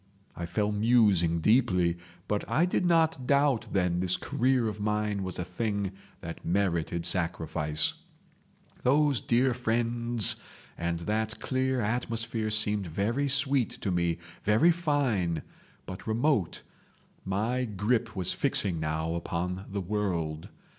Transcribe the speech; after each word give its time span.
I 0.35 0.47
fell 0.47 0.71
musing 0.71 1.41
deeply, 1.41 1.95
but 2.27 2.43
I 2.49 2.65
did 2.65 2.87
not 2.87 3.27
doubt 3.27 3.67
then 3.71 3.99
this 3.99 4.17
career 4.17 4.67
of 4.67 4.79
mine 4.79 5.21
was 5.21 5.37
a 5.37 5.45
thing 5.45 5.91
that 6.21 6.43
merited 6.43 7.05
sacrifice. 7.05 7.93
"Those 8.81 9.21
dear 9.21 9.53
friends 9.53 10.37
and 10.75 11.01
that 11.01 11.39
clear 11.39 11.81
atmosphere 11.81 12.49
seemed 12.49 12.87
very 12.87 13.27
sweet 13.29 13.69
to 13.81 13.91
me, 13.91 14.17
very 14.43 14.71
fine, 14.71 15.43
but 15.85 16.07
remote. 16.07 16.63
My 17.23 17.65
grip 17.65 18.15
was 18.15 18.33
fixing 18.33 18.79
now 18.79 19.13
upon 19.13 19.67
the 19.69 19.81
world. 19.81 20.49